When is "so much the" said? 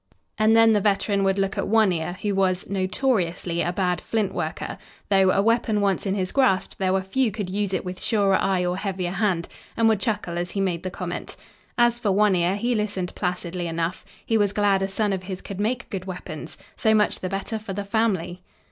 16.75-17.29